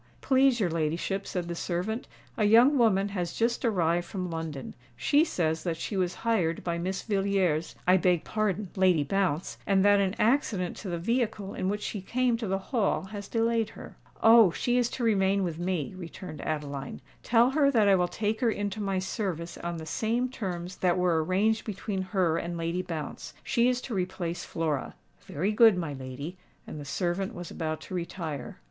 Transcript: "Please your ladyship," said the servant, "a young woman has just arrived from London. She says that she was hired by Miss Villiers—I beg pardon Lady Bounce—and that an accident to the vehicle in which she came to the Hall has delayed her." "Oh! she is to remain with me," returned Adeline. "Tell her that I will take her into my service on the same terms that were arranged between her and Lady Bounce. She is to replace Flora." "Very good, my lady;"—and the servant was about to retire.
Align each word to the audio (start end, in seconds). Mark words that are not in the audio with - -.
"Please 0.19 0.59
your 0.59 0.71
ladyship," 0.71 1.27
said 1.27 1.47
the 1.47 1.53
servant, 1.53 2.07
"a 2.35 2.45
young 2.45 2.75
woman 2.79 3.09
has 3.09 3.33
just 3.33 3.63
arrived 3.63 4.07
from 4.07 4.31
London. 4.31 4.73
She 4.97 5.23
says 5.23 5.61
that 5.61 5.77
she 5.77 5.95
was 5.95 6.15
hired 6.25 6.63
by 6.63 6.79
Miss 6.79 7.03
Villiers—I 7.03 7.97
beg 7.97 8.23
pardon 8.23 8.71
Lady 8.75 9.03
Bounce—and 9.03 9.85
that 9.85 9.99
an 9.99 10.15
accident 10.17 10.75
to 10.77 10.89
the 10.89 10.97
vehicle 10.97 11.53
in 11.53 11.69
which 11.69 11.83
she 11.83 12.01
came 12.01 12.35
to 12.37 12.47
the 12.47 12.57
Hall 12.73 13.03
has 13.11 13.27
delayed 13.27 13.69
her." 13.69 13.95
"Oh! 14.23 14.49
she 14.49 14.75
is 14.79 14.89
to 14.89 15.03
remain 15.03 15.43
with 15.43 15.59
me," 15.59 15.93
returned 15.95 16.41
Adeline. 16.41 16.99
"Tell 17.21 17.51
her 17.51 17.69
that 17.69 17.87
I 17.87 17.93
will 17.95 18.07
take 18.07 18.41
her 18.41 18.49
into 18.49 18.81
my 18.81 18.97
service 18.97 19.55
on 19.59 19.77
the 19.77 19.85
same 19.85 20.29
terms 20.29 20.77
that 20.77 20.97
were 20.97 21.23
arranged 21.23 21.63
between 21.63 22.01
her 22.01 22.39
and 22.39 22.57
Lady 22.57 22.81
Bounce. 22.81 23.35
She 23.43 23.69
is 23.69 23.79
to 23.81 23.93
replace 23.93 24.43
Flora." 24.45 24.95
"Very 25.27 25.51
good, 25.51 25.77
my 25.77 25.93
lady;"—and 25.93 26.79
the 26.79 26.85
servant 26.85 27.35
was 27.35 27.51
about 27.51 27.79
to 27.81 27.93
retire. 27.93 28.57